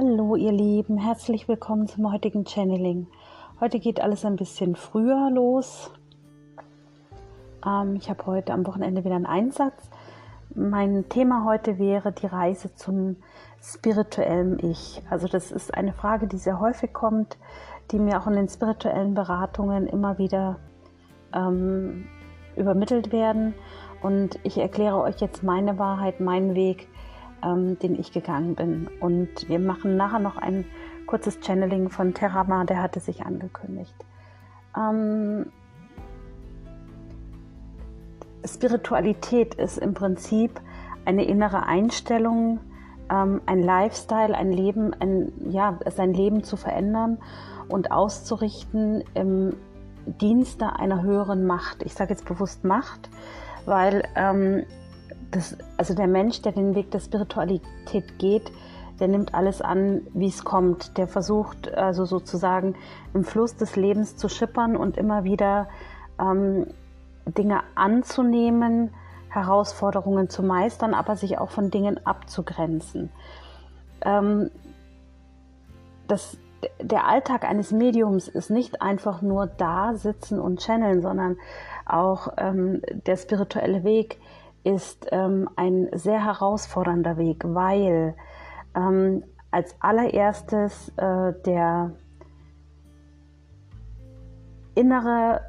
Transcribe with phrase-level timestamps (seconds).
[0.00, 3.08] Hallo ihr Lieben, herzlich willkommen zum heutigen Channeling.
[3.58, 5.90] Heute geht alles ein bisschen früher los.
[7.66, 9.90] Ähm, ich habe heute am Wochenende wieder einen Einsatz.
[10.54, 13.16] Mein Thema heute wäre die Reise zum
[13.60, 15.02] spirituellen Ich.
[15.10, 17.36] Also das ist eine Frage, die sehr häufig kommt,
[17.90, 20.60] die mir auch in den spirituellen Beratungen immer wieder
[21.34, 22.06] ähm,
[22.54, 23.52] übermittelt werden.
[24.00, 26.86] Und ich erkläre euch jetzt meine Wahrheit, meinen Weg,
[27.42, 28.88] ähm, den ich gegangen bin.
[29.00, 30.64] Und wir machen nachher noch ein
[31.06, 33.94] kurzes Channeling von Terama, der hatte sich angekündigt.
[34.76, 35.46] Ähm,
[38.44, 40.60] Spiritualität ist im Prinzip
[41.04, 42.60] eine innere Einstellung,
[43.10, 47.18] ähm, ein Lifestyle, ein Leben, ein, ja, sein Leben zu verändern
[47.68, 49.56] und auszurichten im
[50.20, 51.82] Dienste einer höheren Macht.
[51.82, 53.10] Ich sage jetzt bewusst Macht,
[53.66, 54.64] weil ähm,
[55.30, 58.50] das, also der Mensch, der den Weg der Spiritualität geht,
[59.00, 60.96] der nimmt alles an, wie es kommt.
[60.98, 62.74] Der versucht also sozusagen
[63.14, 65.68] im Fluss des Lebens zu schippern und immer wieder
[66.20, 66.66] ähm,
[67.26, 68.90] Dinge anzunehmen,
[69.28, 73.10] Herausforderungen zu meistern, aber sich auch von Dingen abzugrenzen.
[74.00, 74.50] Ähm,
[76.08, 76.38] das,
[76.80, 81.36] der Alltag eines Mediums ist nicht einfach nur da sitzen und channeln, sondern
[81.84, 84.18] auch ähm, der spirituelle Weg
[84.64, 88.14] ist ähm, ein sehr herausfordernder Weg, weil
[88.74, 91.92] ähm, als allererstes äh, der
[94.74, 95.40] innere,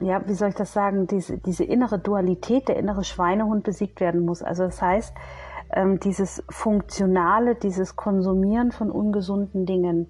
[0.00, 4.24] ja, wie soll ich das sagen, diese, diese innere Dualität, der innere Schweinehund besiegt werden
[4.24, 4.42] muss.
[4.42, 5.14] Also das heißt,
[5.72, 10.08] ähm, dieses Funktionale, dieses Konsumieren von ungesunden Dingen,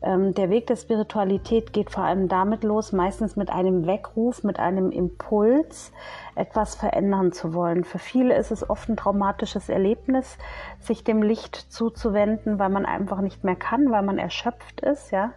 [0.00, 4.58] ähm, der Weg der Spiritualität geht vor allem damit los, meistens mit einem Weckruf, mit
[4.58, 5.92] einem Impuls,
[6.36, 7.82] etwas verändern zu wollen.
[7.82, 10.38] Für viele ist es oft ein traumatisches Erlebnis,
[10.78, 15.32] sich dem Licht zuzuwenden, weil man einfach nicht mehr kann, weil man erschöpft ist, ja.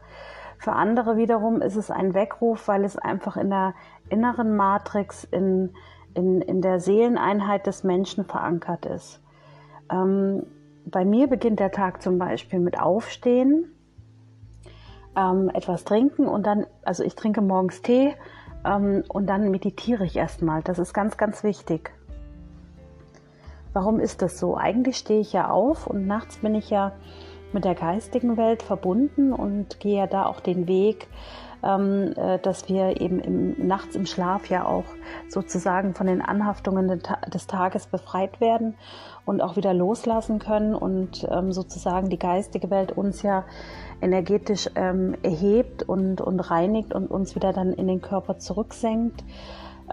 [0.59, 3.73] Für andere wiederum ist es ein Weckruf, weil es einfach in der
[4.09, 5.73] inneren Matrix, in,
[6.13, 9.23] in, in der Seeleneinheit des Menschen verankert ist.
[9.91, 10.45] Ähm,
[10.85, 13.73] bei mir beginnt der Tag zum Beispiel mit Aufstehen,
[15.15, 18.13] ähm, etwas trinken und dann, also ich trinke morgens Tee
[18.65, 20.61] ähm, und dann meditiere ich erstmal.
[20.61, 21.91] Das ist ganz, ganz wichtig.
[23.73, 24.57] Warum ist das so?
[24.57, 26.91] Eigentlich stehe ich ja auf und nachts bin ich ja
[27.53, 31.07] mit der geistigen Welt verbunden und gehe ja da auch den Weg,
[31.63, 34.85] ähm, äh, dass wir eben im, nachts im Schlaf ja auch
[35.29, 37.01] sozusagen von den Anhaftungen
[37.33, 38.75] des Tages befreit werden
[39.25, 43.43] und auch wieder loslassen können und ähm, sozusagen die geistige Welt uns ja
[44.01, 49.23] energetisch ähm, erhebt und, und reinigt und uns wieder dann in den Körper zurücksenkt.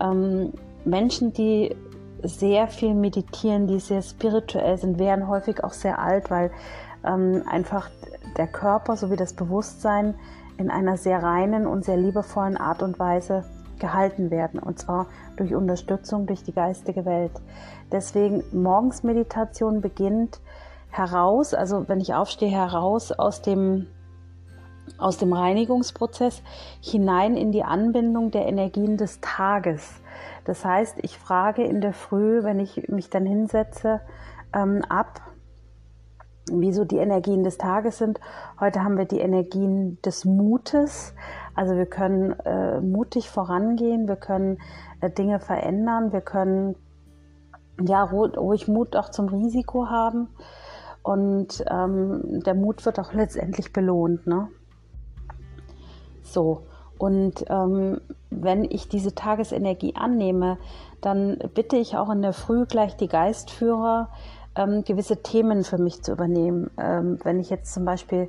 [0.01, 0.53] Ähm,
[0.85, 1.77] Menschen, die
[2.23, 6.51] sehr viel meditieren, die sehr spirituell sind, werden häufig auch sehr alt, weil
[7.05, 7.91] ähm, einfach
[8.37, 10.15] der Körper sowie das Bewusstsein
[10.59, 13.45] in einer sehr reinen und sehr liebevollen Art und Weise
[13.79, 14.61] gehalten werden.
[14.61, 17.33] Und zwar durch Unterstützung durch die geistige Welt.
[17.91, 20.41] Deswegen morgens Meditation beginnt
[20.91, 23.87] heraus, also wenn ich aufstehe, heraus aus dem
[24.97, 26.43] aus dem Reinigungsprozess
[26.81, 30.01] hinein in die Anbindung der Energien des Tages.
[30.45, 34.01] Das heißt, ich frage in der Früh, wenn ich mich dann hinsetze,
[34.55, 35.21] ähm, ab,
[36.53, 38.21] wieso die Energien des Tages sind.
[38.61, 41.15] Heute haben wir die Energien des Mutes.
[41.55, 44.59] Also wir können äh, mutig vorangehen, wir können
[45.01, 46.77] äh, Dinge verändern, wir können
[47.81, 50.29] ja ruhig Mut auch zum Risiko haben.
[51.03, 54.27] Und ähm, der Mut wird auch letztendlich belohnt.
[54.27, 54.49] Ne?
[56.23, 56.63] So,
[56.99, 58.01] und ähm,
[58.31, 60.59] wenn ich diese Tagesenergie annehme,
[61.01, 64.11] dann bitte ich auch in der Früh gleich die Geistführer,
[64.59, 66.71] ähm, gewisse Themen für mich zu übernehmen.
[66.77, 68.29] Ähm, wenn ich jetzt zum Beispiel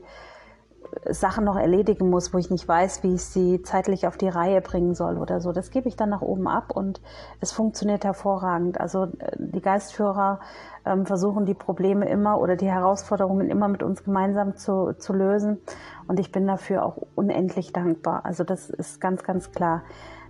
[1.10, 4.62] Sachen noch erledigen muss, wo ich nicht weiß, wie ich sie zeitlich auf die Reihe
[4.62, 5.52] bringen soll oder so.
[5.52, 7.02] Das gebe ich dann nach oben ab und
[7.42, 8.80] es funktioniert hervorragend.
[8.80, 10.40] Also äh, die Geistführer
[10.86, 15.60] ähm, versuchen die Probleme immer oder die Herausforderungen immer mit uns gemeinsam zu, zu lösen
[16.08, 18.26] und ich bin dafür auch unendlich dankbar.
[18.26, 19.84] Also das ist ganz, ganz klar.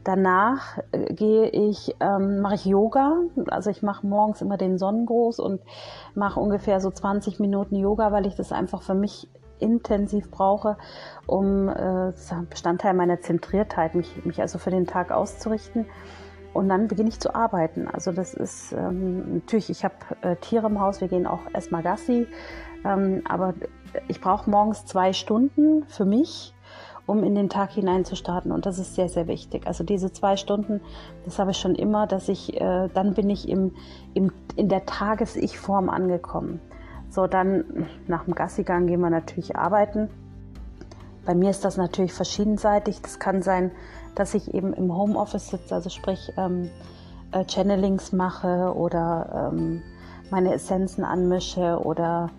[0.03, 3.17] Danach äh, gehe ich, ähm, mache ich Yoga.
[3.47, 5.61] Also ich mache morgens immer den Sonnengruß und
[6.15, 9.29] mache ungefähr so 20 Minuten Yoga, weil ich das einfach für mich
[9.59, 10.77] intensiv brauche,
[11.27, 12.13] um äh,
[12.49, 15.85] Bestandteil meiner Zentriertheit, mich, mich also für den Tag auszurichten.
[16.53, 17.87] Und dann beginne ich zu arbeiten.
[17.87, 21.83] Also das ist ähm, natürlich, ich habe äh, Tiere im Haus, wir gehen auch erstmal
[21.83, 22.27] Gassi,
[22.83, 23.53] ähm, aber
[24.07, 26.55] ich brauche morgens zwei Stunden für mich,
[27.09, 28.51] um in den Tag hinein zu starten.
[28.51, 29.65] Und das ist sehr, sehr wichtig.
[29.65, 30.79] Also diese zwei Stunden,
[31.25, 33.73] das habe ich schon immer, dass ich, äh, dann bin ich im,
[34.13, 36.61] im, in der Tages-Ich-Form angekommen.
[37.09, 40.09] So, dann nach dem Gassigang gehen wir natürlich arbeiten.
[41.25, 43.01] Bei mir ist das natürlich verschiedenseitig.
[43.01, 43.71] Das kann sein,
[44.13, 46.69] dass ich eben im Homeoffice sitze, also sprich ähm,
[47.31, 49.81] äh, Channelings mache oder ähm,
[50.29, 52.29] meine Essenzen anmische oder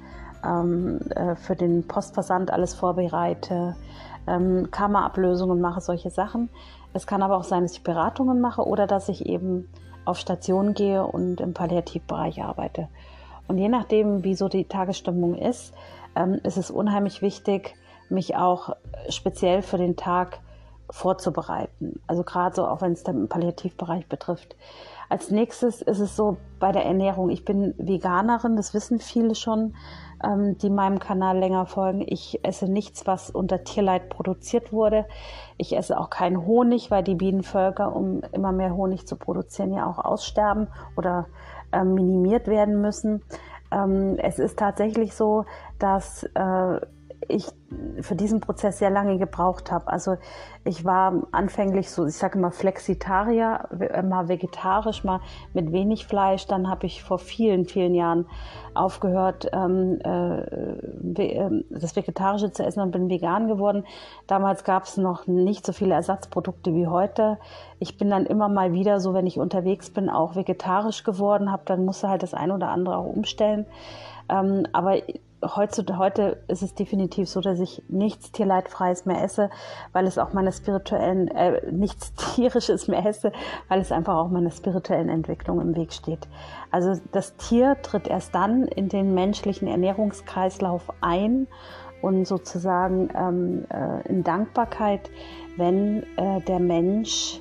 [0.45, 3.75] ähm, äh, für den Postversand alles vorbereite,
[4.27, 6.51] ähm, Karma-Ablösungen mache, solche Sachen.
[6.93, 9.69] Es kann aber auch sein, dass ich Beratungen mache oder dass ich eben
[10.05, 12.89] auf Station gehe und im Palliativbereich arbeite.
[13.49, 15.75] Und je nachdem, wie so die Tagesstimmung ist,
[16.17, 17.75] ähm, ist es unheimlich wichtig,
[18.09, 18.77] mich auch
[19.09, 20.41] speziell für den Tag
[20.91, 22.01] vorzubereiten.
[22.07, 24.57] Also gerade so, auch wenn es den Palliativbereich betrifft.
[25.11, 27.31] Als nächstes ist es so bei der Ernährung.
[27.31, 29.75] Ich bin Veganerin, das wissen viele schon,
[30.23, 32.05] ähm, die meinem Kanal länger folgen.
[32.07, 35.07] Ich esse nichts, was unter Tierleid produziert wurde.
[35.57, 39.85] Ich esse auch keinen Honig, weil die Bienenvölker, um immer mehr Honig zu produzieren, ja
[39.91, 41.27] auch aussterben oder
[41.73, 43.25] äh, minimiert werden müssen.
[43.73, 45.45] Ähm, es ist tatsächlich so,
[45.81, 46.81] dass äh,
[47.31, 47.47] ich
[48.01, 49.89] für diesen Prozess sehr lange gebraucht habe.
[49.89, 50.17] Also
[50.65, 53.69] ich war anfänglich so, ich sage immer Flexitarier,
[54.03, 55.21] mal vegetarisch, mal
[55.55, 56.47] mit wenig Fleisch.
[56.47, 58.27] Dann habe ich vor vielen, vielen Jahren
[58.75, 60.41] aufgehört, ähm, äh,
[61.17, 63.85] ähm, das Vegetarische zu essen und bin vegan geworden.
[64.27, 67.39] Damals gab es noch nicht so viele Ersatzprodukte wie heute.
[67.79, 71.63] Ich bin dann immer mal wieder so, wenn ich unterwegs bin, auch vegetarisch geworden, habe
[71.65, 73.67] dann musste halt das eine oder andere auch umstellen.
[74.29, 74.99] Ähm, aber
[75.43, 79.51] heutzutage, heute ist es definitiv so, dass ich nichts Tierleidfreies mehr esse,
[79.93, 83.33] weil es auch meiner spirituellen, äh, nichts Tierisches mehr esse,
[83.69, 86.29] weil es einfach auch meiner spirituellen Entwicklung im Weg steht.
[86.71, 91.47] Also das Tier tritt erst dann in den menschlichen Ernährungskreislauf ein
[92.03, 95.11] und sozusagen ähm, äh, in Dankbarkeit,
[95.57, 97.41] wenn äh, der Mensch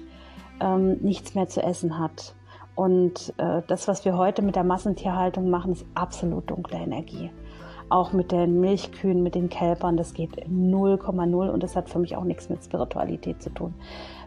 [0.60, 2.36] ähm, nichts mehr zu essen hat.
[2.76, 7.30] Und äh, das, was wir heute mit der Massentierhaltung machen, ist absolut dunkle Energie
[7.90, 12.16] auch mit den Milchkühen, mit den Kälbern, das geht 0,0 und das hat für mich
[12.16, 13.74] auch nichts mit Spiritualität zu tun.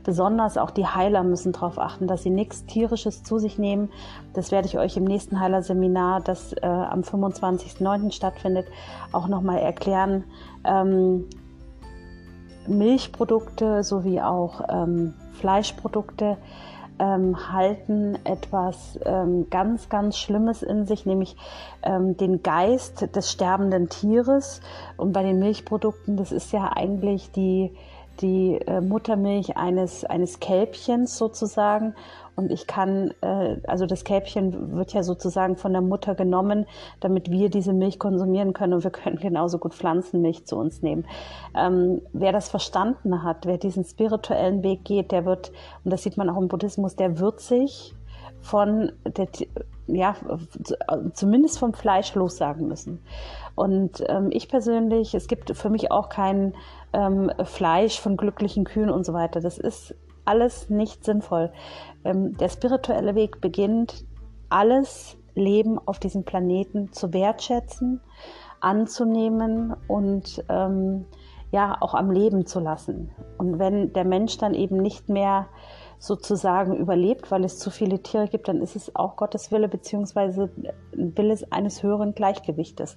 [0.04, 3.88] Besonders auch die Heiler müssen darauf achten, dass sie nichts Tierisches zu sich nehmen.
[4.32, 8.10] Das werde ich euch im nächsten Heilerseminar, das äh, am 25.09.
[8.10, 8.66] stattfindet,
[9.12, 10.24] auch nochmal erklären.
[10.64, 11.26] Ähm,
[12.66, 16.36] Milchprodukte sowie auch ähm, Fleischprodukte
[17.02, 21.36] ähm, halten etwas ähm, ganz, ganz Schlimmes in sich, nämlich
[21.82, 24.60] ähm, den Geist des sterbenden Tieres.
[24.96, 27.74] Und bei den Milchprodukten, das ist ja eigentlich die,
[28.22, 31.94] die äh, Muttermilch eines, eines Kälbchens sozusagen.
[32.34, 36.66] Und ich kann, äh, also das Kälbchen wird ja sozusagen von der Mutter genommen,
[37.00, 38.72] damit wir diese Milch konsumieren können.
[38.72, 41.06] Und wir können genauso gut Pflanzenmilch zu uns nehmen.
[41.54, 45.52] Ähm, wer das verstanden hat, wer diesen spirituellen Weg geht, der wird,
[45.84, 47.94] und das sieht man auch im Buddhismus, der wird sich
[48.40, 49.28] von der,
[49.86, 50.16] ja,
[51.14, 53.02] zumindest vom Fleisch lossagen müssen.
[53.54, 56.54] Und ähm, ich persönlich, es gibt für mich auch kein
[56.92, 59.40] ähm, Fleisch von glücklichen Kühen und so weiter.
[59.40, 59.94] Das ist
[60.24, 61.52] alles nicht sinnvoll.
[62.04, 64.04] Ähm, der spirituelle Weg beginnt,
[64.48, 68.00] alles Leben auf diesem Planeten zu wertschätzen,
[68.60, 71.06] anzunehmen und ähm,
[71.50, 73.10] ja auch am Leben zu lassen.
[73.38, 75.46] Und wenn der Mensch dann eben nicht mehr
[76.02, 80.50] sozusagen überlebt, weil es zu viele Tiere gibt, dann ist es auch Gottes Wille beziehungsweise
[80.90, 82.96] Wille eines höheren Gleichgewichtes.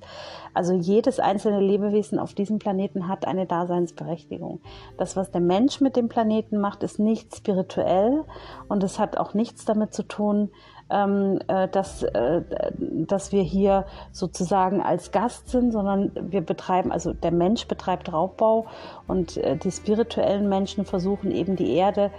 [0.56, 4.60] Also jedes einzelne Lebewesen auf diesem Planeten hat eine Daseinsberechtigung.
[4.98, 8.24] Das, was der Mensch mit dem Planeten macht, ist nicht spirituell
[8.70, 10.50] und es hat auch nichts damit zu tun,
[10.90, 12.42] ähm, äh, dass, äh,
[12.80, 18.66] dass wir hier sozusagen als Gast sind, sondern wir betreiben, also der Mensch betreibt Raubbau
[19.08, 22.10] und äh, die spirituellen Menschen versuchen eben die Erde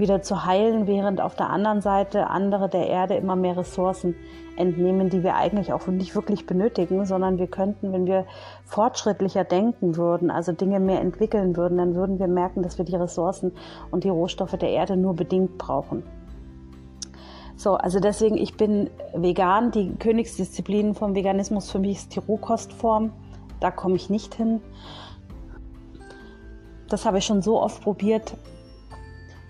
[0.00, 4.16] wieder zu heilen, während auf der anderen Seite andere der Erde immer mehr Ressourcen
[4.56, 8.26] entnehmen, die wir eigentlich auch nicht wirklich benötigen, sondern wir könnten, wenn wir
[8.64, 12.96] fortschrittlicher denken würden, also Dinge mehr entwickeln würden, dann würden wir merken, dass wir die
[12.96, 13.52] Ressourcen
[13.90, 16.02] und die Rohstoffe der Erde nur bedingt brauchen.
[17.56, 19.70] So, also deswegen, ich bin vegan.
[19.70, 23.12] Die Königsdisziplin vom Veganismus für mich ist die Rohkostform.
[23.60, 24.62] Da komme ich nicht hin.
[26.88, 28.34] Das habe ich schon so oft probiert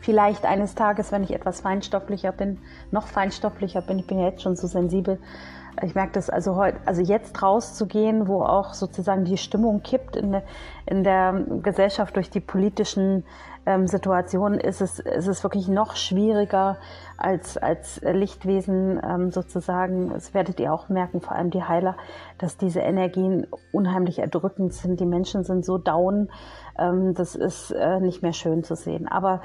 [0.00, 2.58] vielleicht eines Tages, wenn ich etwas feinstofflicher bin,
[2.90, 5.18] noch feinstofflicher bin, ich bin ja jetzt schon so sensibel.
[5.82, 10.32] Ich merke das also heute, also jetzt rauszugehen, wo auch sozusagen die Stimmung kippt in,
[10.32, 10.42] der,
[10.86, 13.24] in der Gesellschaft durch die politischen
[13.66, 16.78] ähm, Situationen, ist es, ist es wirklich noch schwieriger
[17.16, 20.10] als, als Lichtwesen ähm, sozusagen.
[20.10, 21.96] Das werdet ihr auch merken, vor allem die Heiler,
[22.38, 25.00] dass diese Energien unheimlich erdrückend sind.
[25.00, 26.30] Die Menschen sind so down,
[26.78, 29.08] ähm, das ist äh, nicht mehr schön zu sehen.
[29.08, 29.42] Aber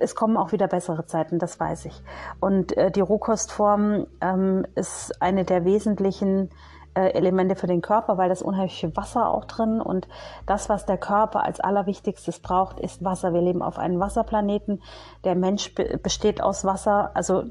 [0.00, 2.02] es kommen auch wieder bessere Zeiten, das weiß ich.
[2.40, 6.50] Und äh, die Rohkostform ähm, ist eine der wesentlichen
[6.94, 10.08] äh, Elemente für den Körper, weil das unheimlich viel Wasser auch drin und
[10.46, 13.32] das, was der Körper als allerwichtigstes braucht, ist Wasser.
[13.32, 14.82] Wir leben auf einem Wasserplaneten.
[15.24, 17.10] Der Mensch be besteht aus Wasser.
[17.14, 17.44] Also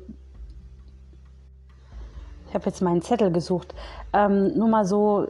[2.48, 3.74] ich habe jetzt meinen Zettel gesucht.
[4.14, 5.28] Ähm, nur mal so,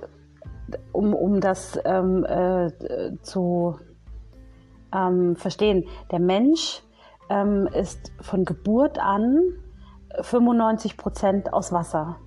[0.91, 2.71] um, um das ähm, äh,
[3.21, 3.77] zu
[4.93, 5.85] ähm, verstehen.
[6.11, 6.81] Der Mensch
[7.29, 9.39] ähm, ist von Geburt an
[10.19, 12.17] 95 Prozent aus Wasser.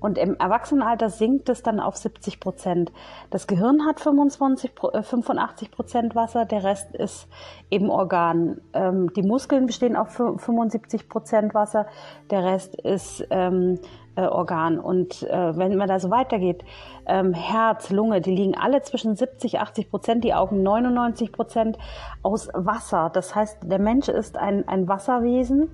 [0.00, 2.92] Und im Erwachsenenalter sinkt es dann auf 70 Prozent.
[3.30, 7.28] Das Gehirn hat 25, 85 äh, Prozent Wasser, der Rest ist
[7.70, 8.60] eben Organ.
[8.72, 11.86] Ähm, die Muskeln bestehen auf 75 Prozent Wasser,
[12.30, 13.78] der Rest ist ähm,
[14.18, 14.78] äh, Organ.
[14.78, 16.64] Und äh, wenn man da so weitergeht,
[17.06, 21.78] ähm, Herz, Lunge, die liegen alle zwischen 70, 80 Prozent, die Augen 99 Prozent
[22.22, 23.10] aus Wasser.
[23.12, 25.70] Das heißt, der Mensch ist ein, ein Wasserwesen.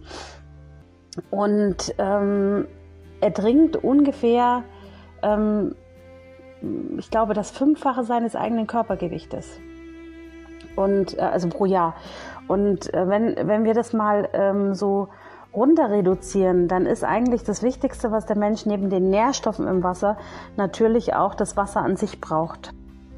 [1.31, 2.67] Und ähm,
[3.25, 4.65] er trinkt ungefähr,
[5.23, 5.75] ähm,
[6.99, 9.59] ich glaube, das Fünffache seines eigenen Körpergewichtes.
[10.77, 11.95] Und, äh, also pro Jahr.
[12.49, 15.09] Und äh, wenn, wenn wir das mal ähm, so
[15.55, 20.19] runter reduzieren, dann ist eigentlich das Wichtigste, was der Mensch neben den Nährstoffen im Wasser
[20.57, 22.75] natürlich auch das Wasser an sich braucht.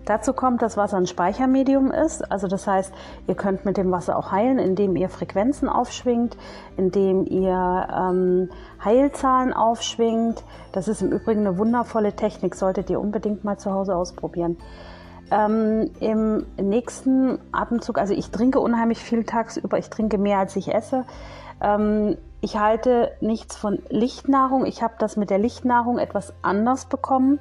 [0.07, 2.31] Dazu kommt, dass Wasser ein Speichermedium ist.
[2.31, 2.95] Also das heißt,
[3.27, 6.37] ihr könnt mit dem Wasser auch heilen, indem ihr Frequenzen aufschwingt,
[6.77, 8.49] indem ihr ähm,
[8.83, 10.45] Heilzahlen aufschwingt.
[10.73, 14.57] Das ist im Übrigen eine wundervolle Technik, solltet ihr unbedingt mal zu Hause ausprobieren.
[15.33, 20.73] Ähm, Im nächsten Atemzug, also ich trinke unheimlich viel tagsüber, ich trinke mehr als ich
[20.73, 21.05] esse.
[21.61, 24.67] Ähm, ich halte nichts von Lichtnahrung.
[24.67, 27.41] Ich habe das mit der Lichtnahrung etwas anders bekommen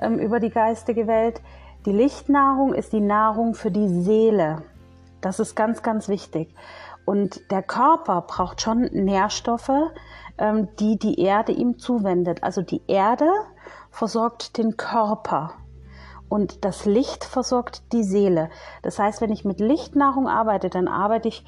[0.00, 1.42] ähm, über die geistige Welt.
[1.86, 4.64] Die Lichtnahrung ist die Nahrung für die Seele.
[5.20, 6.52] Das ist ganz, ganz wichtig.
[7.04, 9.70] Und der Körper braucht schon Nährstoffe,
[10.36, 12.42] ähm, die die Erde ihm zuwendet.
[12.42, 13.28] Also die Erde
[13.92, 15.52] versorgt den Körper
[16.28, 18.50] und das Licht versorgt die Seele.
[18.82, 21.44] Das heißt, wenn ich mit Lichtnahrung arbeite, dann arbeite ich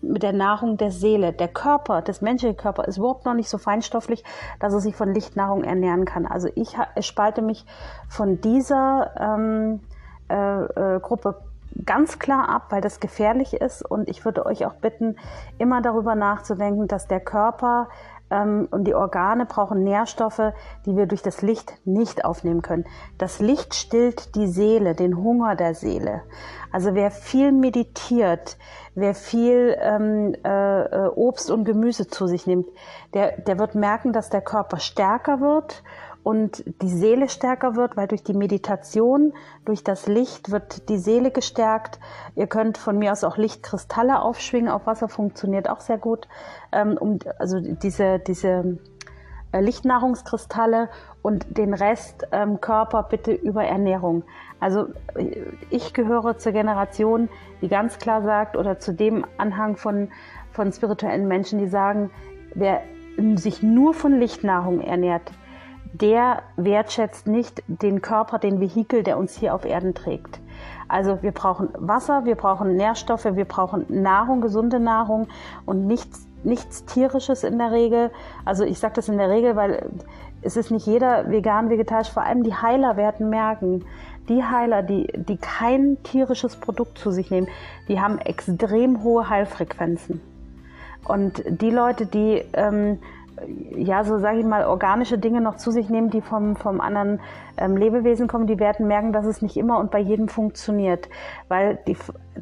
[0.00, 1.32] mit der Nahrung der Seele.
[1.32, 4.24] Der Körper, das menschliche Körper ist überhaupt noch nicht so feinstofflich,
[4.60, 6.26] dass er sich von Lichtnahrung ernähren kann.
[6.26, 7.64] Also ich spalte mich
[8.08, 9.80] von dieser ähm,
[10.28, 11.36] äh, äh, Gruppe
[11.84, 13.82] ganz klar ab, weil das gefährlich ist.
[13.82, 15.16] Und ich würde euch auch bitten,
[15.58, 17.88] immer darüber nachzudenken, dass der Körper
[18.30, 20.52] und die Organe brauchen Nährstoffe,
[20.84, 22.84] die wir durch das Licht nicht aufnehmen können.
[23.16, 26.22] Das Licht stillt die Seele, den Hunger der Seele.
[26.70, 28.58] Also wer viel meditiert,
[28.94, 32.66] wer viel ähm, äh, äh Obst und Gemüse zu sich nimmt,
[33.14, 35.82] der, der wird merken, dass der Körper stärker wird
[36.28, 39.32] und die Seele stärker wird, weil durch die Meditation,
[39.64, 41.98] durch das Licht wird die Seele gestärkt.
[42.36, 44.70] Ihr könnt von mir aus auch Lichtkristalle aufschwingen.
[44.70, 46.28] Auf Wasser funktioniert auch sehr gut.
[46.70, 48.76] Ähm, um, also diese, diese
[49.52, 50.90] äh, Lichtnahrungskristalle
[51.22, 54.22] und den Rest ähm, Körper bitte über Ernährung.
[54.60, 54.88] Also
[55.70, 57.30] ich gehöre zur Generation,
[57.62, 60.10] die ganz klar sagt, oder zu dem Anhang von,
[60.52, 62.10] von spirituellen Menschen, die sagen,
[62.52, 62.82] wer
[63.36, 65.32] sich nur von Lichtnahrung ernährt,
[65.92, 70.40] der wertschätzt nicht den Körper, den Vehikel, der uns hier auf Erden trägt.
[70.88, 75.28] Also wir brauchen Wasser, wir brauchen Nährstoffe, wir brauchen Nahrung, gesunde Nahrung
[75.66, 78.10] und nichts, nichts tierisches in der Regel.
[78.44, 79.90] Also ich sage das in der Regel, weil
[80.40, 83.84] es ist nicht jeder vegan, vegetarisch, vor allem die Heiler werden merken,
[84.28, 87.48] die Heiler, die, die kein tierisches Produkt zu sich nehmen,
[87.88, 90.20] die haben extrem hohe Heilfrequenzen.
[91.06, 92.98] Und die Leute, die ähm,
[93.76, 97.20] ja, so sage ich mal, organische Dinge noch zu sich nehmen, die vom, vom anderen
[97.58, 101.08] ähm, Lebewesen kommen, die werden merken, dass es nicht immer und bei jedem funktioniert.
[101.48, 101.96] Weil die,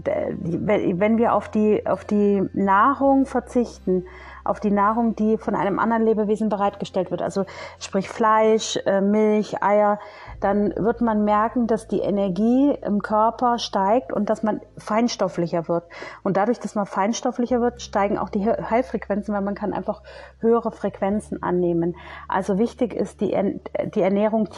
[0.05, 4.05] wenn wir auf die, auf die Nahrung verzichten,
[4.47, 7.45] auf die Nahrung, die von einem anderen Lebewesen bereitgestellt wird, also
[7.79, 9.99] sprich Fleisch, äh, Milch, Eier,
[10.41, 15.85] dann wird man merken, dass die Energie im Körper steigt und dass man feinstofflicher wird.
[16.23, 20.03] Und dadurch, dass man feinstofflicher wird, steigen auch die Heilfrequenzen, weil man kann einfach
[20.41, 21.97] höhere Frequenzen annehmen.
[22.29, 23.61] Also wichtig ist die,
[23.95, 24.51] die Ernährung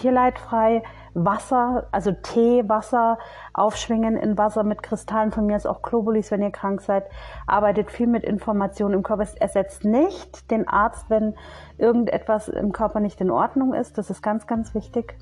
[0.49, 0.83] tierleidfrei,
[1.15, 3.19] Wasser, also Tee, Wasser,
[3.53, 7.05] aufschwingen in Wasser mit Kristallen, von mir ist auch Globulis, wenn ihr krank seid,
[7.47, 9.23] arbeitet viel mit Informationen im Körper.
[9.23, 11.35] Es ersetzt nicht den Arzt, wenn
[11.77, 13.99] irgendetwas im Körper nicht in Ordnung ist.
[13.99, 15.17] Das ist ganz, ganz wichtig.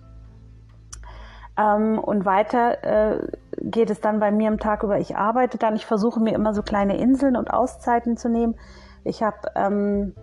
[1.59, 3.27] Ähm, und weiter äh,
[3.63, 4.99] geht es dann bei mir am Tag über.
[4.99, 8.57] Ich arbeite dann, ich versuche mir immer so kleine Inseln und Auszeiten zu nehmen.
[9.05, 10.15] Ich habe ähm,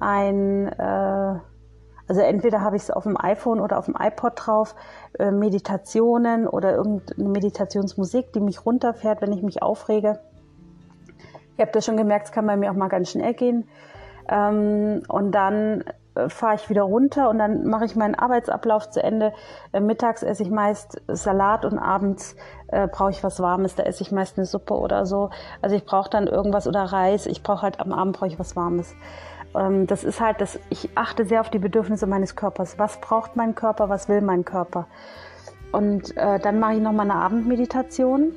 [0.00, 1.38] ein, äh,
[2.10, 4.74] also entweder habe ich es auf dem iPhone oder auf dem iPod drauf,
[5.20, 10.18] äh, Meditationen oder irgendeine Meditationsmusik, die mich runterfährt, wenn ich mich aufrege.
[11.54, 13.68] Ich habe das schon gemerkt, es kann bei mir auch mal ganz schnell gehen.
[14.28, 15.84] Ähm, und dann
[16.16, 19.32] äh, fahre ich wieder runter und dann mache ich meinen Arbeitsablauf zu Ende.
[19.70, 22.34] Äh, mittags esse ich meist Salat und abends
[22.72, 23.76] äh, brauche ich was Warmes.
[23.76, 25.30] Da esse ich meist eine Suppe oder so.
[25.62, 27.26] Also ich brauche dann irgendwas oder Reis.
[27.26, 28.96] Ich brauche halt am Abend brauche ich was Warmes.
[29.54, 32.78] Ähm, das ist halt, das, ich achte sehr auf die Bedürfnisse meines Körpers.
[32.78, 33.88] Was braucht mein Körper?
[33.88, 34.86] Was will mein Körper?
[35.72, 38.32] Und äh, dann mache ich nochmal eine Abendmeditation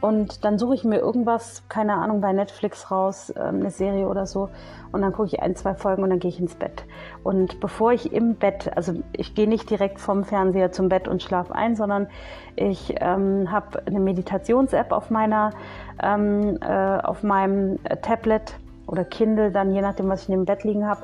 [0.00, 4.26] und dann suche ich mir irgendwas, keine Ahnung, bei Netflix raus, äh, eine Serie oder
[4.26, 4.48] so.
[4.92, 6.84] Und dann gucke ich ein, zwei Folgen und dann gehe ich ins Bett.
[7.24, 11.22] Und bevor ich im Bett, also ich gehe nicht direkt vom Fernseher zum Bett und
[11.22, 12.06] schlafe ein, sondern
[12.54, 15.50] ich ähm, habe eine Meditations-App auf meiner,
[16.00, 18.54] ähm, äh, auf meinem Tablet
[18.88, 21.02] oder Kindle, dann je nachdem, was ich neben dem Bett liegen habe.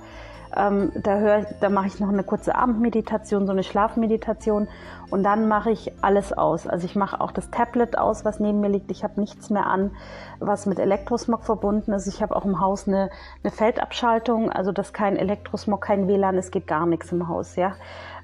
[0.57, 4.69] Ähm, da höre da mache ich noch eine kurze Abendmeditation, so eine Schlafmeditation
[5.11, 6.67] und dann mache ich alles aus.
[6.67, 8.91] Also ich mache auch das Tablet aus, was neben mir liegt.
[8.93, 9.91] Ich habe nichts mehr an,
[10.39, 12.07] was mit Elektrosmog verbunden ist.
[12.07, 13.11] Ich habe auch im Haus eine,
[13.43, 17.75] eine Feldabschaltung, also dass kein Elektrosmog, kein WLAN, es geht gar nichts im Haus, ja.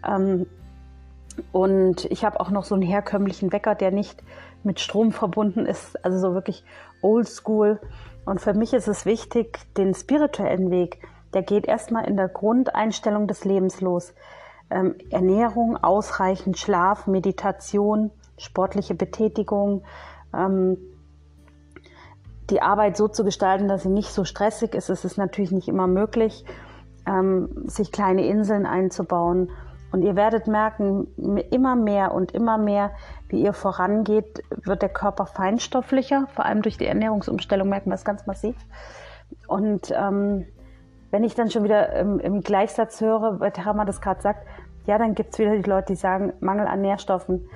[0.07, 0.47] Ähm,
[1.52, 4.23] und ich habe auch noch so einen herkömmlichen Wecker, der nicht
[4.62, 6.64] mit Strom verbunden ist, also so wirklich
[7.02, 7.81] oldschool.
[8.30, 11.00] Und für mich ist es wichtig, den spirituellen Weg
[11.32, 14.14] der geht erstmal in der Grundeinstellung des Lebens los.
[14.70, 19.82] Ähm, Ernährung, ausreichend Schlaf, Meditation, sportliche Betätigung,
[20.34, 20.76] ähm,
[22.50, 24.90] die Arbeit so zu gestalten, dass sie nicht so stressig ist.
[24.90, 26.44] Es ist natürlich nicht immer möglich,
[27.06, 29.50] ähm, sich kleine Inseln einzubauen.
[29.92, 31.09] Und ihr werdet merken,
[31.50, 32.92] immer mehr und immer mehr,
[33.28, 36.28] wie ihr vorangeht, wird der Körper feinstofflicher.
[36.35, 38.54] Vor allem durch die Ernährungsumstellung merken wir es ganz massiv.
[39.49, 40.47] Und ähm,
[41.11, 44.47] wenn ich dann schon wieder im, im Gleichsatz höre, weil Terama das gerade sagt,
[44.87, 47.49] ja, dann gibt es wieder die Leute, die sagen, Mangel an Nährstoffen.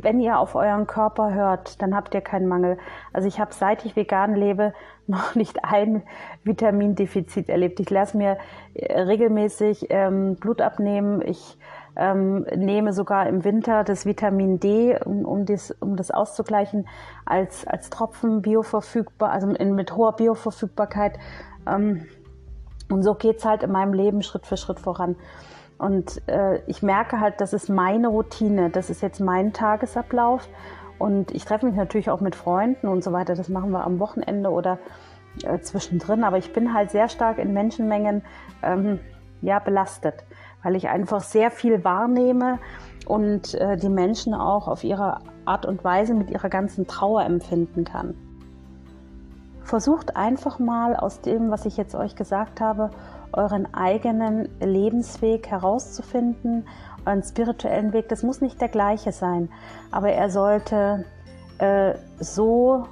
[0.00, 2.78] Wenn ihr auf euren Körper hört, dann habt ihr keinen Mangel.
[3.12, 4.72] Also ich habe, seit ich vegan lebe,
[5.06, 6.02] noch nicht ein
[6.44, 7.80] Vitamindefizit erlebt.
[7.80, 8.38] Ich lasse mir
[8.74, 11.22] äh, regelmäßig ähm, Blut abnehmen.
[11.22, 11.58] Ich
[11.96, 16.88] ähm, nehme sogar im Winter das Vitamin D, um, um, das, um das auszugleichen,
[17.26, 21.18] als, als Tropfen bioverfügbar, also in, mit hoher Bioverfügbarkeit.
[21.66, 22.06] Ähm,
[22.90, 25.16] und so geht es halt in meinem Leben Schritt für Schritt voran.
[25.82, 30.48] Und äh, ich merke halt, das ist meine Routine, das ist jetzt mein Tagesablauf.
[31.00, 33.34] Und ich treffe mich natürlich auch mit Freunden und so weiter.
[33.34, 34.78] Das machen wir am Wochenende oder
[35.42, 36.22] äh, zwischendrin.
[36.22, 38.22] Aber ich bin halt sehr stark in Menschenmengen
[38.62, 39.00] ähm,
[39.40, 40.22] ja, belastet,
[40.62, 42.60] weil ich einfach sehr viel wahrnehme
[43.08, 47.82] und äh, die Menschen auch auf ihre Art und Weise mit ihrer ganzen Trauer empfinden
[47.82, 48.14] kann.
[49.64, 52.92] Versucht einfach mal aus dem, was ich jetzt euch gesagt habe,
[53.32, 56.66] euren eigenen Lebensweg herauszufinden,
[57.04, 58.08] euren spirituellen Weg.
[58.08, 59.48] Das muss nicht der gleiche sein,
[59.90, 61.04] aber er sollte
[61.58, 62.86] äh, so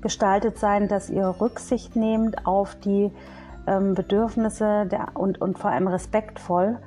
[0.00, 3.10] gestaltet sein, dass ihr Rücksicht nehmt auf die
[3.66, 6.78] ähm, Bedürfnisse der, und, und vor allem respektvoll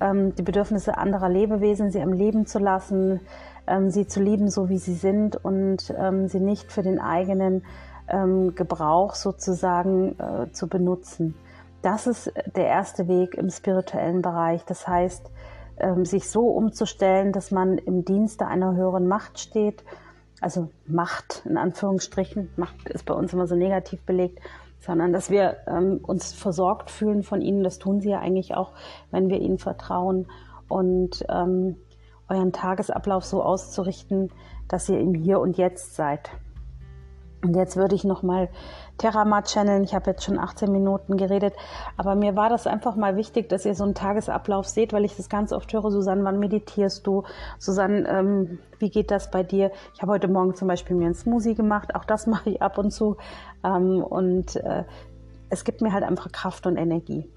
[0.00, 3.20] ähm, die Bedürfnisse anderer Lebewesen, sie am Leben zu lassen,
[3.66, 7.62] ähm, sie zu lieben, so wie sie sind und ähm, sie nicht für den eigenen
[8.08, 11.34] ähm, Gebrauch sozusagen äh, zu benutzen.
[11.82, 14.64] Das ist der erste Weg im spirituellen Bereich.
[14.64, 15.30] Das heißt,
[15.78, 19.84] ähm, sich so umzustellen, dass man im Dienste einer höheren Macht steht.
[20.40, 22.50] Also Macht in Anführungsstrichen.
[22.56, 24.40] Macht ist bei uns immer so negativ belegt
[24.86, 27.64] sondern dass wir ähm, uns versorgt fühlen von ihnen.
[27.64, 28.72] Das tun sie ja eigentlich auch,
[29.10, 30.26] wenn wir ihnen vertrauen
[30.68, 31.76] und ähm,
[32.28, 34.30] euren Tagesablauf so auszurichten,
[34.68, 36.30] dass ihr im Hier und Jetzt seid.
[37.42, 38.48] Und jetzt würde ich nochmal
[38.98, 39.84] Terama channeln.
[39.84, 41.54] Ich habe jetzt schon 18 Minuten geredet,
[41.96, 45.16] aber mir war das einfach mal wichtig, dass ihr so einen Tagesablauf seht, weil ich
[45.16, 47.24] das ganz oft höre, Susanne, wann meditierst du?
[47.58, 49.70] Susanne, ähm, wie geht das bei dir?
[49.94, 52.78] Ich habe heute Morgen zum Beispiel mir einen Smoothie gemacht, auch das mache ich ab
[52.78, 53.16] und zu.
[53.64, 54.84] Ähm, und äh,
[55.50, 57.30] es gibt mir halt einfach Kraft und Energie.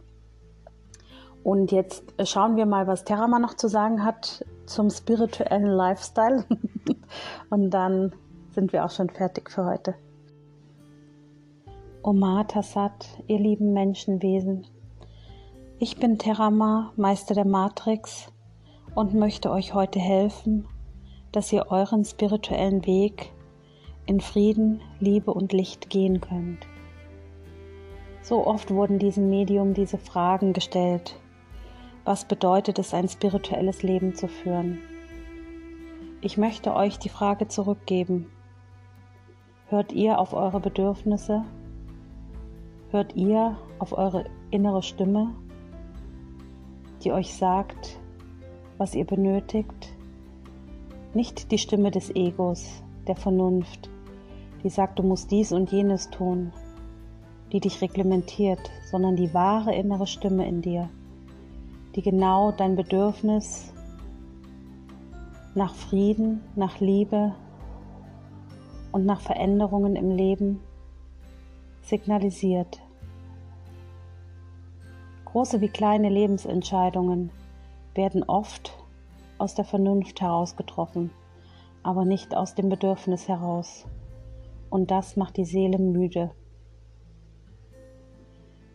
[1.43, 6.43] Und jetzt schauen wir mal, was Terama noch zu sagen hat zum spirituellen Lifestyle.
[7.49, 8.13] und dann
[8.51, 9.95] sind wir auch schon fertig für heute.
[12.09, 14.65] Omar Tassat, ihr lieben Menschenwesen.
[15.77, 18.33] Ich bin Terama, Meister der Matrix
[18.95, 20.67] und möchte euch heute helfen,
[21.31, 23.31] dass ihr euren spirituellen Weg
[24.07, 26.65] in Frieden, Liebe und Licht gehen könnt.
[28.23, 31.15] So oft wurden diesem Medium diese Fragen gestellt.
[32.05, 34.79] Was bedeutet es, ein spirituelles Leben zu führen?
[36.21, 38.31] Ich möchte euch die Frage zurückgeben.
[39.67, 41.45] Hört ihr auf eure Bedürfnisse?
[42.91, 45.35] Hört ihr auf eure innere Stimme,
[47.03, 47.99] die euch sagt,
[48.79, 49.93] was ihr benötigt?
[51.13, 53.91] Nicht die Stimme des Egos, der Vernunft,
[54.63, 56.51] die sagt, du musst dies und jenes tun,
[57.51, 60.89] die dich reglementiert, sondern die wahre innere Stimme in dir,
[61.95, 63.71] die genau dein Bedürfnis
[65.53, 67.35] nach Frieden, nach Liebe
[68.91, 70.61] und nach Veränderungen im Leben
[71.89, 72.79] signalisiert.
[75.25, 77.31] Große wie kleine Lebensentscheidungen
[77.95, 78.71] werden oft
[79.37, 81.11] aus der Vernunft heraus getroffen,
[81.83, 83.85] aber nicht aus dem Bedürfnis heraus.
[84.69, 86.31] Und das macht die Seele müde.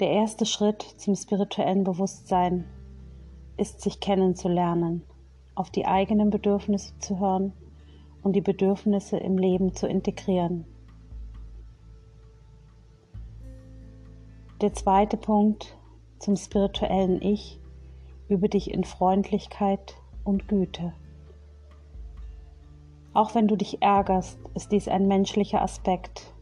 [0.01, 2.65] Der erste Schritt zum spirituellen Bewusstsein
[3.57, 5.05] ist, sich kennenzulernen,
[5.55, 7.53] auf die eigenen Bedürfnisse zu hören
[8.23, 10.67] und die Bedürfnisse im Leben zu integrieren.
[14.61, 15.77] Der zweite Punkt
[16.21, 17.59] zum spirituellen Ich,
[18.29, 20.93] übe dich in Freundlichkeit und Güte.
[23.15, 26.33] Auch wenn du dich ärgerst, ist dies ein menschlicher Aspekt.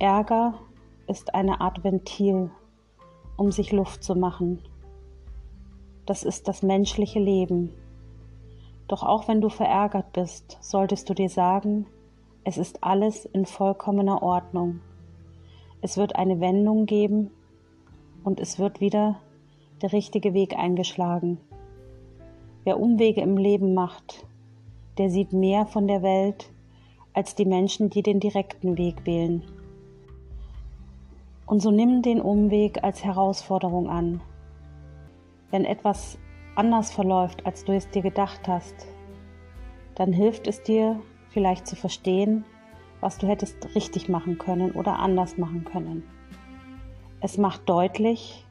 [0.00, 0.54] Ärger
[1.06, 2.50] ist eine Art Ventil,
[3.36, 4.60] um sich Luft zu machen.
[6.04, 7.72] Das ist das menschliche Leben.
[8.88, 11.86] Doch auch wenn du verärgert bist, solltest du dir sagen,
[12.42, 14.80] es ist alles in vollkommener Ordnung.
[15.84, 17.32] Es wird eine Wendung geben
[18.22, 19.20] und es wird wieder
[19.82, 21.38] der richtige Weg eingeschlagen.
[22.62, 24.24] Wer Umwege im Leben macht,
[24.96, 26.52] der sieht mehr von der Welt
[27.14, 29.42] als die Menschen, die den direkten Weg wählen.
[31.46, 34.20] Und so nimm den Umweg als Herausforderung an.
[35.50, 36.16] Wenn etwas
[36.54, 38.86] anders verläuft, als du es dir gedacht hast,
[39.96, 42.44] dann hilft es dir vielleicht zu verstehen,
[43.02, 46.04] was du hättest richtig machen können oder anders machen können.
[47.20, 48.46] Es macht deutlich,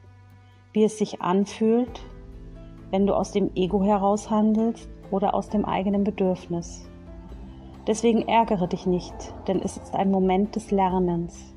[0.72, 2.00] wie es sich anfühlt,
[2.90, 6.88] wenn du aus dem Ego heraus handelst oder aus dem eigenen Bedürfnis.
[7.86, 9.14] Deswegen ärgere dich nicht,
[9.48, 11.54] denn es ist ein Moment des Lernens.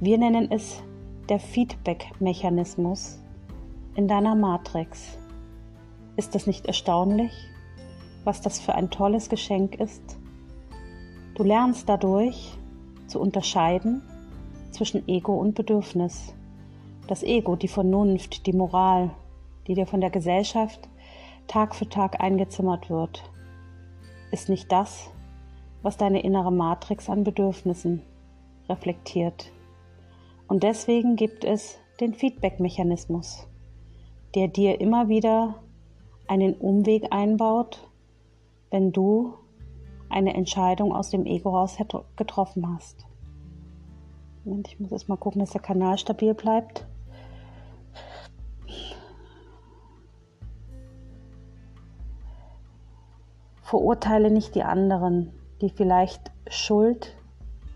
[0.00, 0.82] Wir nennen es
[1.28, 3.18] der Feedback-Mechanismus
[3.94, 5.18] in deiner Matrix.
[6.16, 7.32] Ist das nicht erstaunlich,
[8.24, 10.19] was das für ein tolles Geschenk ist?
[11.40, 12.52] Du lernst dadurch
[13.06, 14.02] zu unterscheiden
[14.72, 16.34] zwischen Ego und Bedürfnis.
[17.06, 19.12] Das Ego, die Vernunft, die Moral,
[19.66, 20.86] die dir von der Gesellschaft
[21.46, 23.22] Tag für Tag eingezimmert wird,
[24.30, 25.08] ist nicht das,
[25.80, 28.02] was deine innere Matrix an Bedürfnissen
[28.68, 29.50] reflektiert.
[30.46, 33.48] Und deswegen gibt es den Feedback-Mechanismus,
[34.34, 35.54] der dir immer wieder
[36.28, 37.88] einen Umweg einbaut,
[38.70, 39.39] wenn du
[40.10, 41.78] eine Entscheidung aus dem Ego raus
[42.16, 43.06] getroffen hast.
[44.44, 46.86] Moment, ich muss erst mal gucken, dass der Kanal stabil bleibt.
[53.62, 57.16] Verurteile nicht die anderen, die vielleicht Schuld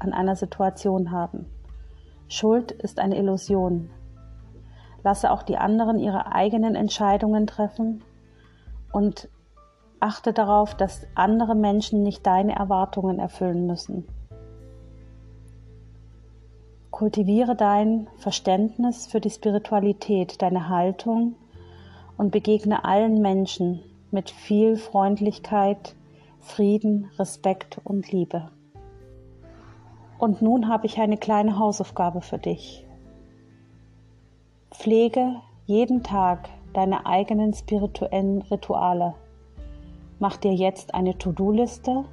[0.00, 1.46] an einer Situation haben.
[2.26, 3.90] Schuld ist eine Illusion.
[5.04, 8.02] Lasse auch die anderen ihre eigenen Entscheidungen treffen
[8.90, 9.28] und
[10.04, 14.06] achte darauf, dass andere Menschen nicht deine Erwartungen erfüllen müssen.
[16.90, 21.36] Kultiviere dein Verständnis für die Spiritualität, deine Haltung
[22.18, 25.96] und begegne allen Menschen mit viel Freundlichkeit,
[26.38, 28.50] Frieden, Respekt und Liebe.
[30.18, 32.86] Und nun habe ich eine kleine Hausaufgabe für dich.
[34.70, 39.14] Pflege jeden Tag deine eigenen spirituellen Rituale.
[40.24, 42.06] Mach dir jetzt eine To-Do-Liste,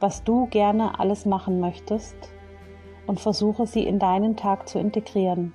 [0.00, 2.16] was du gerne alles machen möchtest
[3.06, 5.52] und versuche sie in deinen Tag zu integrieren.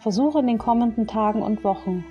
[0.00, 2.04] Versuche in den kommenden Tagen und Wochen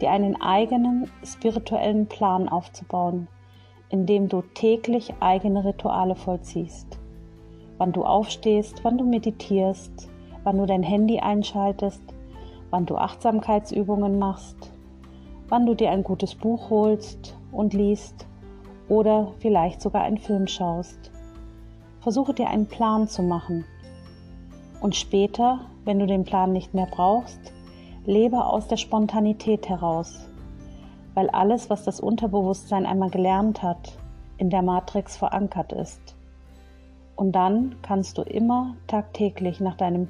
[0.00, 3.26] dir einen eigenen spirituellen Plan aufzubauen,
[3.88, 7.00] in dem du täglich eigene Rituale vollziehst.
[7.78, 10.08] Wann du aufstehst, wann du meditierst,
[10.44, 12.04] wann du dein Handy einschaltest,
[12.70, 14.72] wann du Achtsamkeitsübungen machst,
[15.48, 18.26] wann du dir ein gutes Buch holst und liest
[18.88, 21.10] oder vielleicht sogar einen Film schaust.
[22.00, 23.64] Versuche dir einen Plan zu machen.
[24.80, 27.52] Und später, wenn du den Plan nicht mehr brauchst,
[28.04, 30.28] lebe aus der Spontanität heraus,
[31.14, 33.96] weil alles, was das Unterbewusstsein einmal gelernt hat,
[34.36, 36.14] in der Matrix verankert ist.
[37.16, 40.08] Und dann kannst du immer tagtäglich nach deinem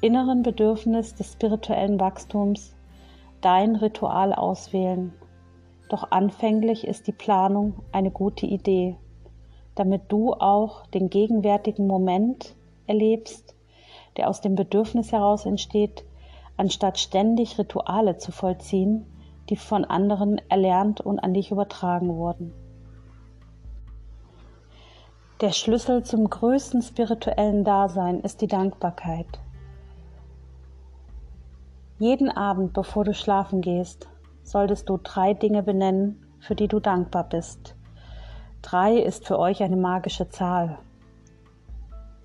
[0.00, 2.74] inneren Bedürfnis des spirituellen Wachstums
[3.40, 5.12] dein Ritual auswählen.
[5.88, 8.96] Doch anfänglich ist die Planung eine gute Idee
[9.74, 12.54] damit du auch den gegenwärtigen Moment
[12.86, 13.54] erlebst,
[14.16, 16.04] der aus dem Bedürfnis heraus entsteht,
[16.56, 19.06] anstatt ständig Rituale zu vollziehen,
[19.48, 22.52] die von anderen erlernt und an dich übertragen wurden.
[25.40, 29.26] Der Schlüssel zum größten spirituellen Dasein ist die Dankbarkeit.
[31.98, 34.08] Jeden Abend, bevor du schlafen gehst,
[34.44, 37.74] solltest du drei Dinge benennen, für die du dankbar bist.
[38.62, 40.78] Drei ist für euch eine magische Zahl.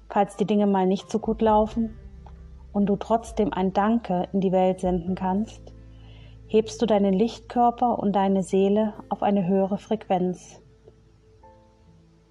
[0.10, 1.98] Falls die Dinge mal nicht so gut laufen
[2.74, 5.62] und du trotzdem ein Danke in die Welt senden kannst,
[6.48, 10.62] hebst du deinen Lichtkörper und deine Seele auf eine höhere Frequenz.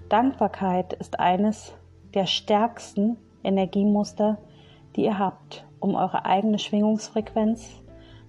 [0.09, 1.75] Dankbarkeit ist eines
[2.15, 4.39] der stärksten Energiemuster,
[4.97, 7.78] die ihr habt um eure eigene Schwingungsfrequenz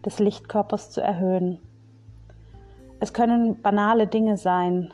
[0.06, 1.60] des Lichtkörpers zu erhöhen.
[3.00, 4.94] Es können banale Dinge sein,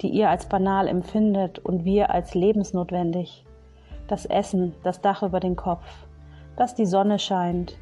[0.00, 3.44] die ihr als banal empfindet und wir als lebensnotwendig.
[4.08, 5.86] Das Essen, das Dach über den Kopf,
[6.56, 7.76] dass die Sonne scheint,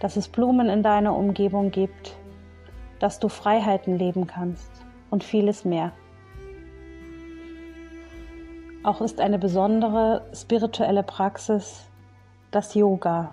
[0.00, 2.16] dass es Blumen in deiner Umgebung gibt,
[2.98, 4.70] dass du Freiheiten leben kannst
[5.10, 5.92] und vieles mehr.
[8.82, 11.90] Auch ist eine besondere spirituelle Praxis
[12.52, 13.32] das Yoga.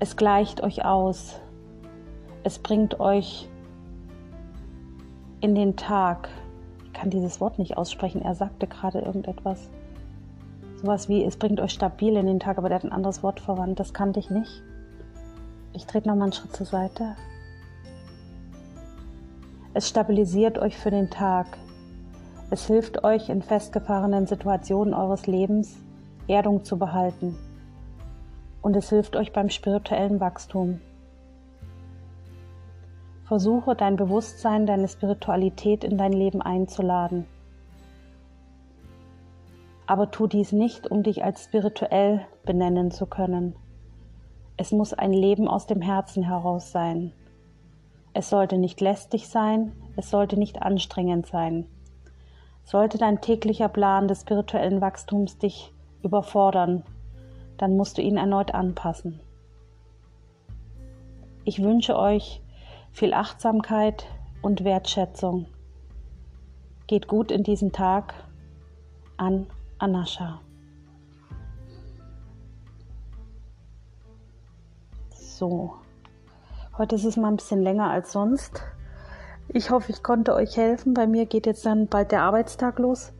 [0.00, 1.40] Es gleicht euch aus.
[2.42, 3.48] Es bringt euch
[5.40, 6.28] in den Tag.
[6.84, 8.20] Ich kann dieses Wort nicht aussprechen.
[8.20, 9.70] Er sagte gerade irgendetwas.
[10.80, 13.40] Sowas wie, es bringt euch stabil in den Tag, aber der hat ein anderes Wort
[13.40, 13.78] verwandt.
[13.78, 14.62] Das kannte ich nicht.
[15.72, 17.14] Ich trete nochmal einen Schritt zur Seite.
[19.74, 21.46] Es stabilisiert euch für den Tag.
[22.50, 25.76] Es hilft euch in festgefahrenen Situationen eures Lebens
[26.26, 27.36] Erdung zu behalten
[28.64, 30.80] und es hilft euch beim spirituellen Wachstum.
[33.24, 37.26] Versuche dein Bewusstsein, deine Spiritualität in dein Leben einzuladen.
[39.86, 43.54] Aber tu dies nicht, um dich als spirituell benennen zu können.
[44.56, 47.12] Es muss ein Leben aus dem Herzen heraus sein.
[48.14, 51.66] Es sollte nicht lästig sein, es sollte nicht anstrengend sein.
[52.62, 55.70] Sollte dein täglicher Plan des spirituellen Wachstums dich
[56.02, 56.82] überfordern,
[57.58, 59.20] dann musst du ihn erneut anpassen.
[61.44, 62.40] Ich wünsche euch
[62.92, 64.06] viel Achtsamkeit
[64.40, 65.46] und Wertschätzung.
[66.86, 68.14] Geht gut in diesen Tag
[69.16, 69.46] an
[69.78, 70.40] Anascha.
[75.10, 75.74] So,
[76.78, 78.62] heute ist es mal ein bisschen länger als sonst.
[79.48, 80.94] Ich hoffe, ich konnte euch helfen.
[80.94, 83.12] Bei mir geht jetzt dann bald der Arbeitstag los.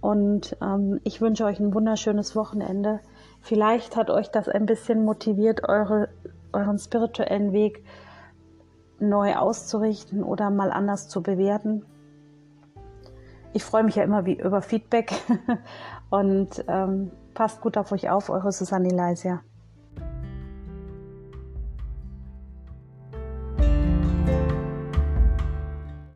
[0.00, 3.00] Und ähm, ich wünsche euch ein wunderschönes Wochenende.
[3.42, 6.08] Vielleicht hat euch das ein bisschen motiviert, eure,
[6.52, 7.84] euren spirituellen Weg
[9.00, 11.84] neu auszurichten oder mal anders zu bewerten.
[13.52, 15.12] Ich freue mich ja immer wie über Feedback
[16.10, 19.42] und ähm, passt gut auf euch auf, eure Susanne Leisia.